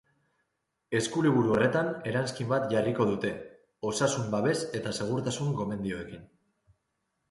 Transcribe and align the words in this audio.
Eskuliburu 0.99 1.51
horretan 1.57 1.91
eranskin 2.13 2.49
bat 2.55 2.67
jarriko 2.73 3.09
dute, 3.13 3.35
osasun 3.93 4.35
babes 4.35 4.59
eta 4.83 4.99
segurtasun-gomendioekin. 5.05 6.31